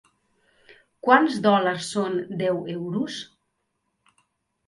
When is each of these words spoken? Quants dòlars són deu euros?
Quants 1.07 1.35
dòlars 1.43 1.89
són 1.97 2.17
deu 2.39 2.57
euros? 2.75 3.17